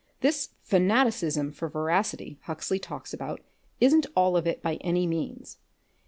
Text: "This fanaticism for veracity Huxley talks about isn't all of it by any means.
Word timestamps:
"This 0.21 0.49
fanaticism 0.63 1.51
for 1.51 1.69
veracity 1.69 2.39
Huxley 2.45 2.79
talks 2.79 3.13
about 3.13 3.39
isn't 3.79 4.07
all 4.15 4.35
of 4.35 4.47
it 4.47 4.63
by 4.63 4.77
any 4.77 5.05
means. 5.05 5.59